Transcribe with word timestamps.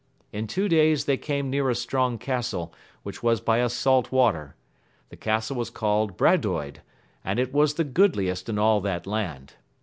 In 0.31 0.47
two 0.47 0.67
days 0.67 1.05
they 1.05 1.15
came 1.15 1.51
near 1.51 1.69
a 1.69 1.75
strong 1.75 2.17
castle, 2.17 2.73
which 3.03 3.21
was 3.21 3.39
by 3.39 3.59
a 3.59 3.69
salt 3.69 4.11
water. 4.11 4.55
The 5.09 5.15
castle 5.15 5.57
was 5.57 5.69
called 5.69 6.17
Bradoyd, 6.17 6.77
and 7.23 7.37
it 7.39 7.53
was 7.53 7.75
the 7.75 7.83
goodliest 7.83 8.49
in 8.49 8.57
all 8.57 8.81
that 8.81 9.05
land. 9.05 9.57